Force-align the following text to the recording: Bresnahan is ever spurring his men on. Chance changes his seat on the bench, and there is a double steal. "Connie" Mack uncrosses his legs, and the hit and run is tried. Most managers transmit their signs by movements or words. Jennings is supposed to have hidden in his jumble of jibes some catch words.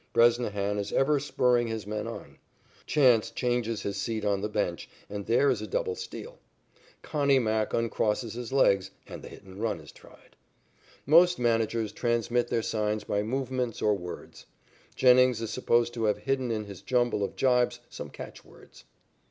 Bresnahan 0.13 0.79
is 0.79 0.91
ever 0.91 1.19
spurring 1.19 1.67
his 1.67 1.85
men 1.85 2.07
on. 2.07 2.39
Chance 2.87 3.29
changes 3.29 3.83
his 3.83 3.97
seat 3.97 4.25
on 4.25 4.41
the 4.41 4.49
bench, 4.49 4.89
and 5.07 5.27
there 5.27 5.47
is 5.51 5.61
a 5.61 5.67
double 5.67 5.93
steal. 5.93 6.39
"Connie" 7.03 7.37
Mack 7.37 7.71
uncrosses 7.71 8.33
his 8.33 8.51
legs, 8.51 8.89
and 9.05 9.21
the 9.21 9.27
hit 9.29 9.43
and 9.43 9.61
run 9.61 9.79
is 9.79 9.91
tried. 9.91 10.35
Most 11.05 11.37
managers 11.37 11.91
transmit 11.91 12.47
their 12.47 12.63
signs 12.63 13.03
by 13.03 13.21
movements 13.21 13.79
or 13.79 13.93
words. 13.93 14.47
Jennings 14.95 15.39
is 15.39 15.51
supposed 15.51 15.93
to 15.93 16.05
have 16.05 16.17
hidden 16.17 16.49
in 16.49 16.63
his 16.63 16.81
jumble 16.81 17.23
of 17.23 17.35
jibes 17.35 17.79
some 17.91 18.09
catch 18.09 18.43
words. 18.43 18.85